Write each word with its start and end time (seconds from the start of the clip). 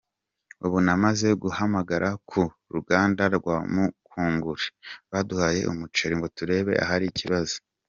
Ubu 0.65 0.77
namaze 0.85 1.27
guhamagara 1.43 2.09
ku 2.29 2.41
ruganda 2.73 3.23
rwa 3.37 3.57
Mukunguri 3.73 4.67
baduhaye 5.11 5.61
umuceri 5.71 6.13
ngo 6.17 6.27
turebe 6.37 6.73
ahari 6.83 7.05
ikibazo. 7.11 7.55